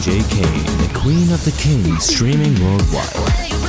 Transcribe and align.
Kane, 0.00 0.64
the 0.78 0.90
queen 0.94 1.30
of 1.32 1.44
the 1.44 1.52
kings, 1.52 2.04
streaming 2.04 2.54
worldwide. 2.64 3.61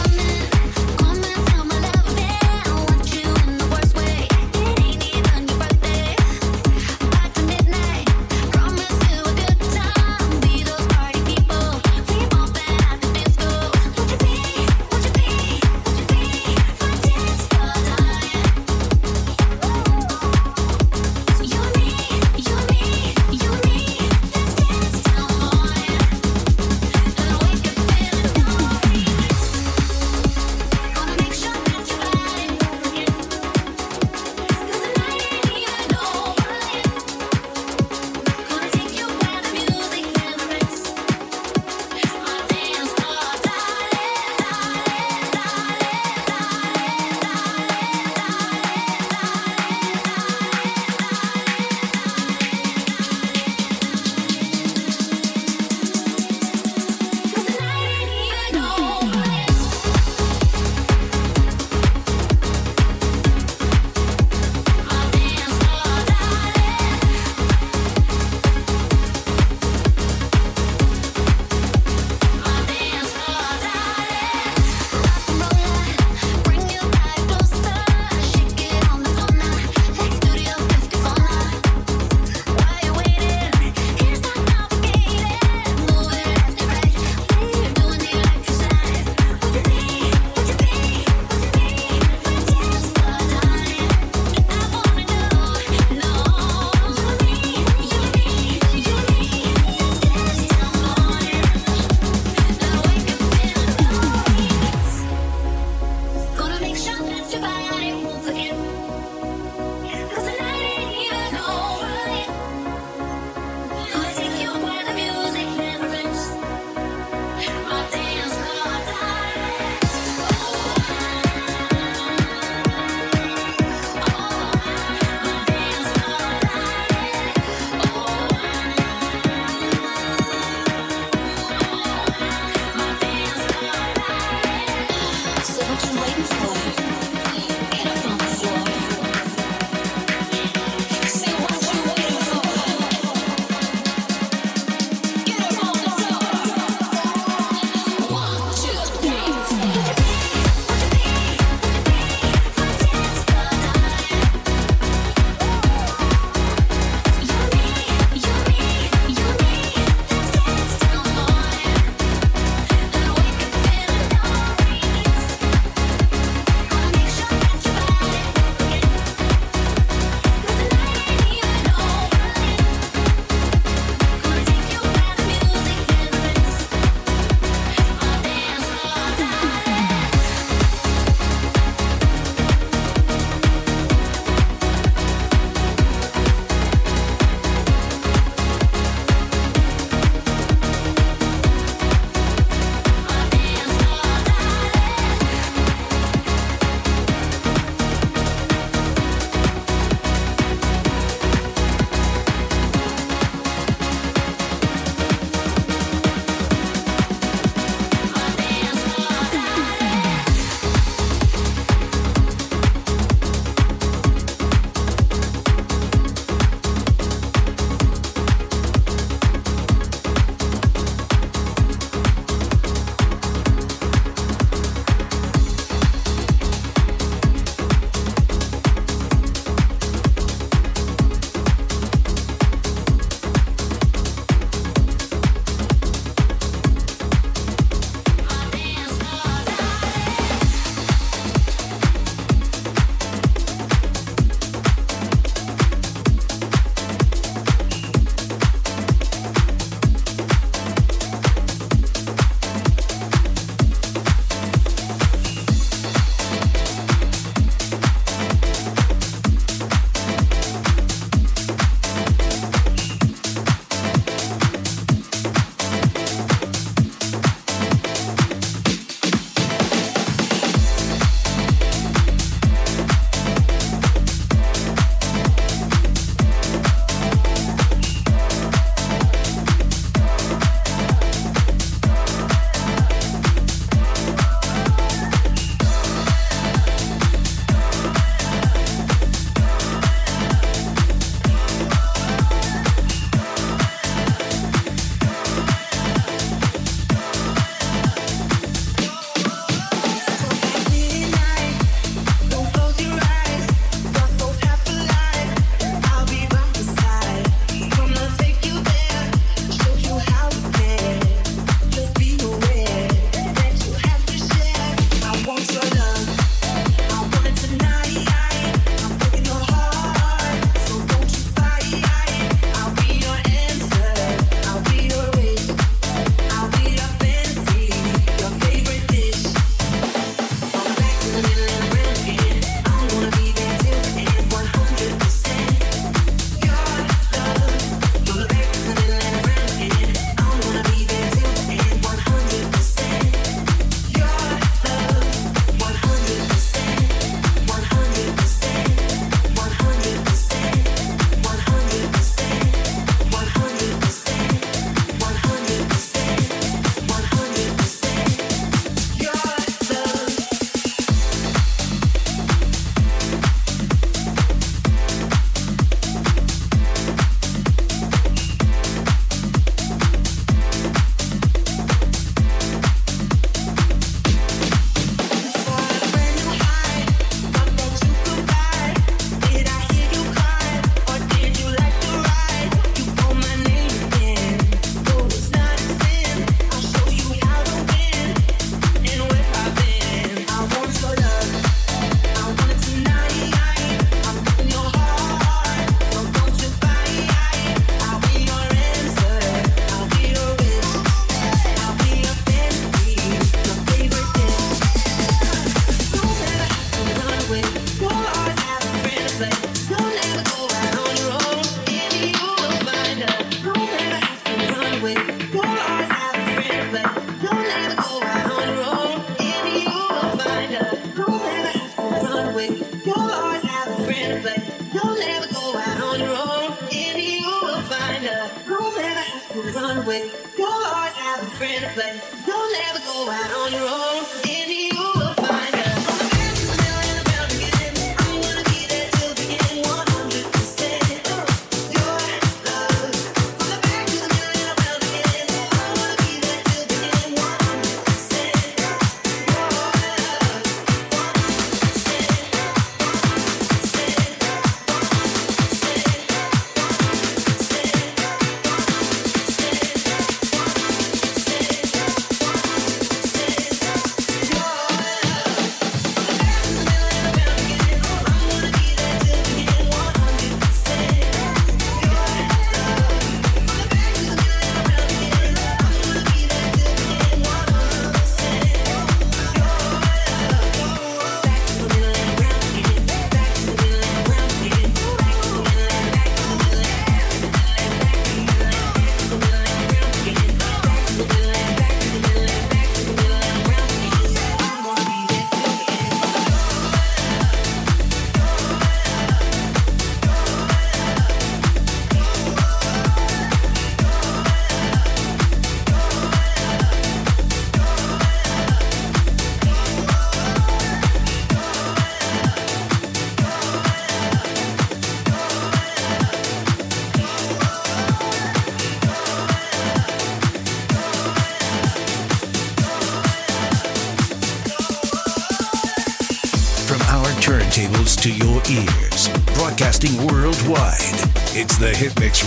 Bye. 107.44 107.72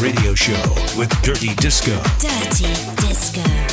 Radio 0.01 0.35
Show 0.35 0.63
with 0.99 1.11
Dirty 1.23 1.55
Disco. 1.55 1.97
Dirty 2.21 2.67
Disco. 3.07 3.66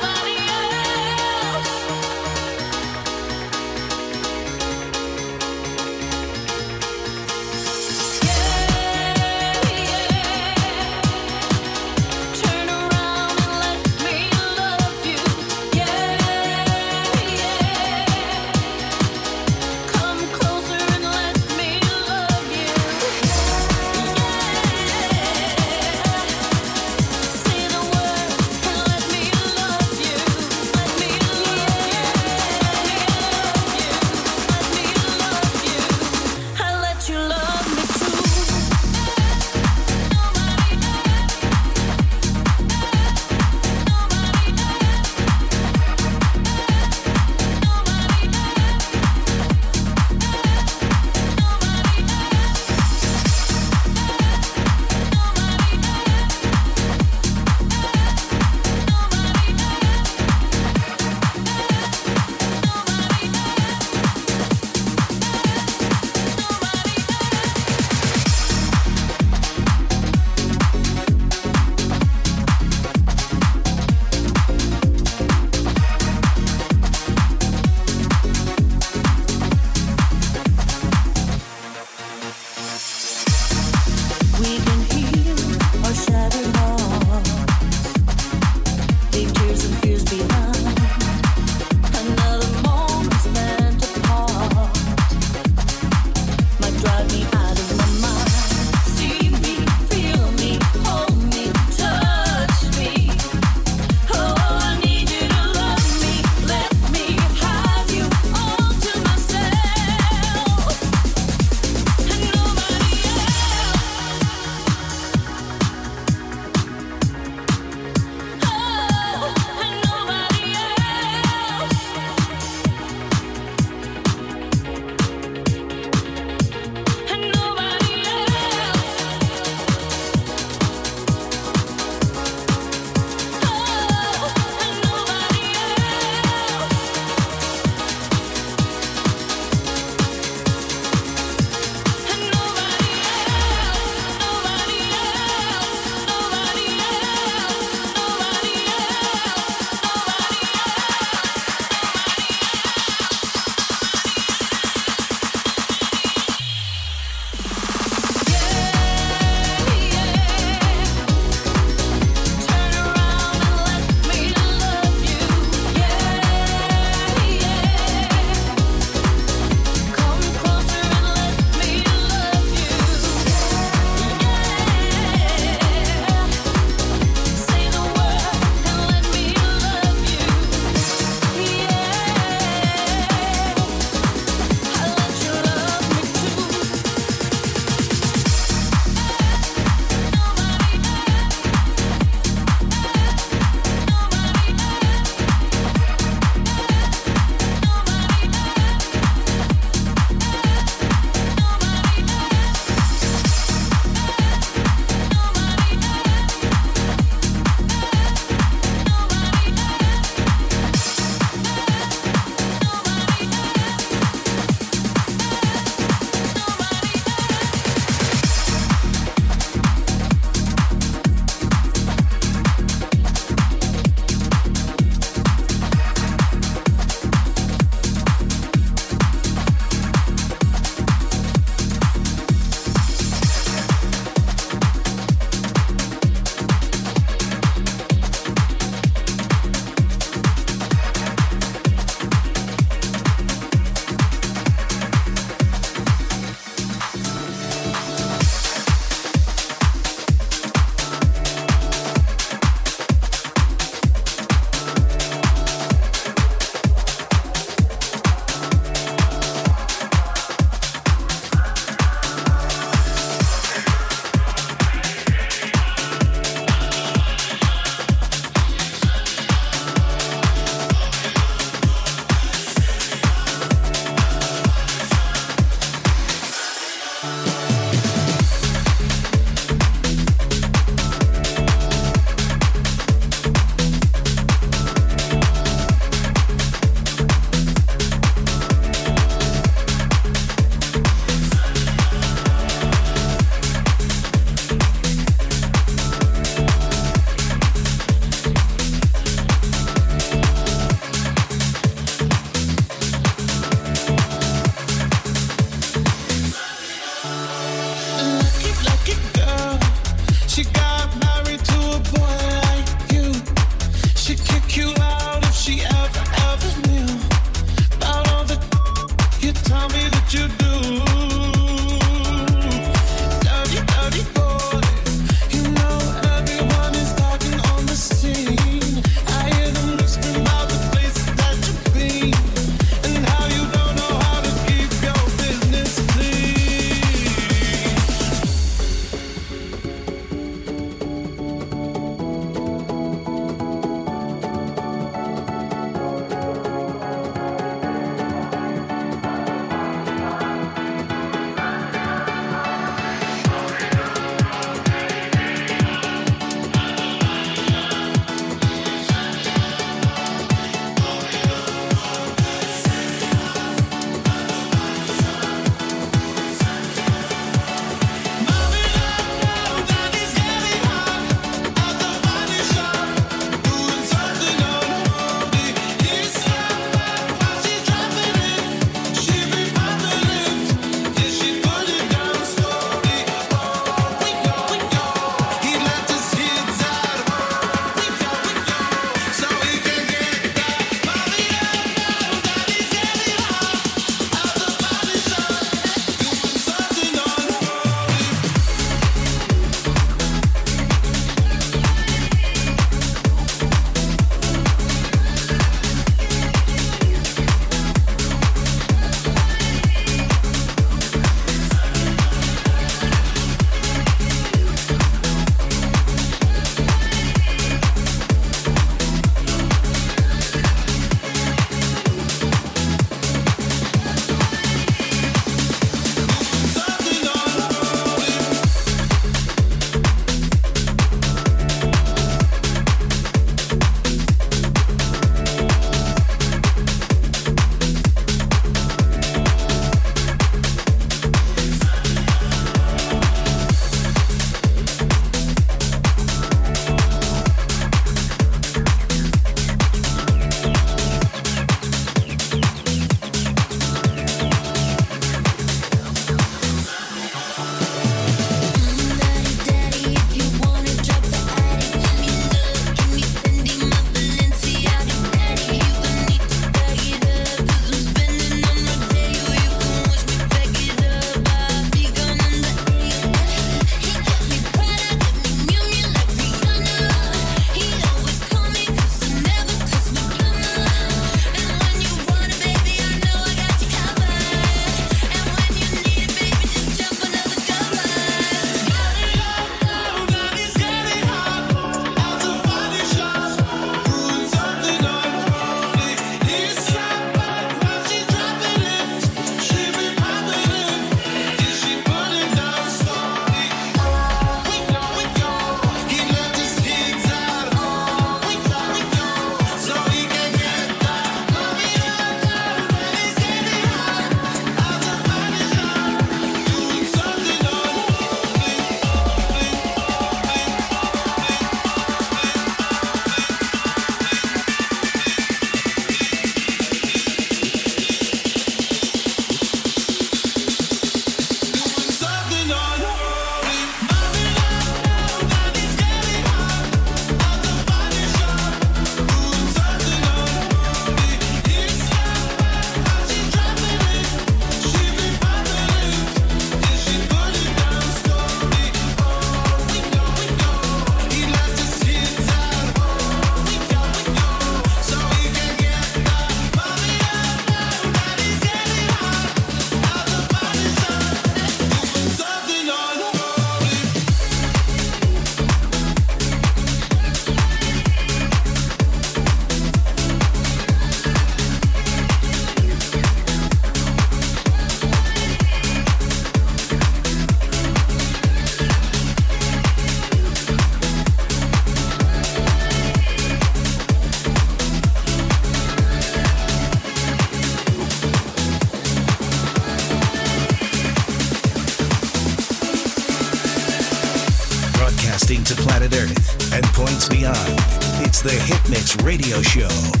Radio 598.99 599.41
Show 599.41 600.00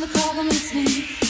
the 0.00 0.06
problem, 0.06 0.46
it's 0.48 0.74
me. 0.74 1.27